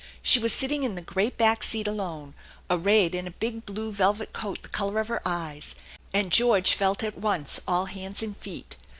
She 0.23 0.39
was 0.39 0.51
sitting 0.51 0.81
in 0.81 0.95
the 0.95 1.03
great 1.03 1.37
back 1.37 1.61
seat 1.61 1.87
alone, 1.87 2.33
arrayed 2.71 3.13
HI 3.13 3.19
a 3.19 3.29
big 3.39 3.67
blue 3.67 3.91
velvet 3.91 4.33
coat 4.33 4.63
the 4.63 4.69
color 4.69 4.99
of 4.99 5.09
her 5.09 5.21
eyes, 5.27 5.75
and 6.11 6.31
George 6.31 6.73
felt 6.73 7.03
at 7.03 7.19
once 7.19 7.59
all 7.67 7.85
hands 7.85 8.23
and 8.23 8.35
feet. 8.35 8.77